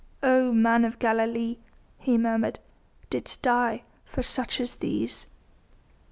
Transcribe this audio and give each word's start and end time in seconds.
"Oh, 0.23 0.51
Man 0.51 0.83
of 0.83 0.97
Galilee," 0.97 1.59
he 1.99 2.17
murmured, 2.17 2.57
"didst 3.11 3.43
die 3.43 3.83
for 4.03 4.23
such 4.23 4.59
as 4.59 4.77
these?" 4.77 5.27